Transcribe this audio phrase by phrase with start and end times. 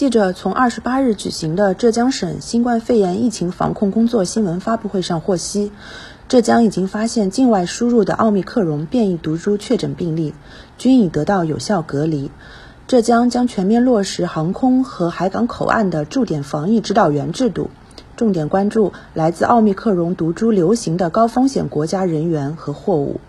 [0.00, 5.72] 记者从二十八日举行的浙江省新冠肺炎疫情防控工作新闻发布会上获悉，
[6.26, 10.32] 浙江已经发现境外输入的奥密克戎变异毒株确诊病例，
[10.78, 12.30] 均已得到有效隔离。
[12.86, 17.68] 浙江将全面落实航空和海港口岸的驻点防疫指导员制度，
[18.16, 23.20] 重点关注来自奥密克戎毒株流行的高风险国家人员和货物。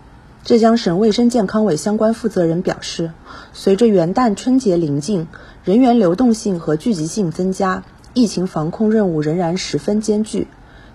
[0.43, 3.11] 浙江省卫生健康委相关负责人表示，
[3.53, 5.27] 随着元旦春节临近，
[5.63, 7.83] 人员流动性和聚集性增加，
[8.15, 10.47] 疫情防控任务仍然十分艰巨。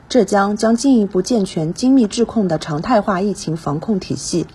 [0.09, 4.47] 浙江将进一步健全精密质控的常态化疫情防控体系，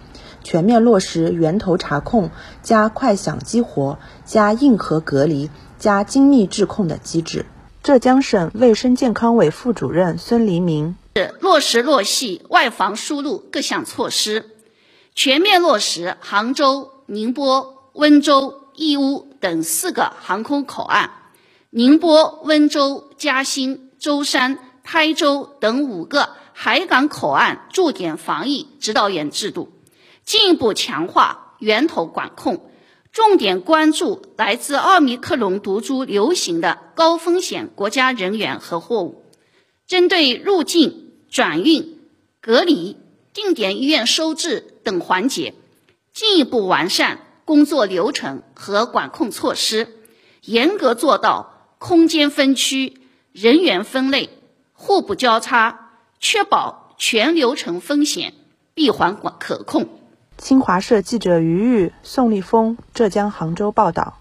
[0.44, 2.30] 全面落实源头查控、
[2.62, 7.46] 加快响激活、加硬核隔离、加精密质控的机制。
[7.82, 14.46] 浙江省卫生健康委副主任孙黎明是：落实落细外防输入各项措施。
[15.14, 21.12] 全面落实杭州、宁波、温州、义乌等四个航空口岸，
[21.70, 29.70] 宁波、温州、嘉兴、舟山、台州等五个海港口岸驻点防疫指导员制度，
[30.24, 32.72] 进一步强化源头管控，
[33.12, 39.26] 重点关注来自奥密克戎毒株流行的高风险国家人员和货物，
[39.86, 42.00] 针对入境、转运、
[42.40, 42.96] 隔离。
[43.34, 45.54] 定点医院收治等环节，
[46.14, 49.88] 进一步完善工作流程和管控措施，
[50.44, 54.30] 严格做到空间分区、人员分类、
[54.74, 58.34] 互不交叉，确保全流程风险
[58.74, 59.90] 闭环管可控。
[60.38, 64.21] 新华社记者于玉、宋立峰，浙江杭州报道。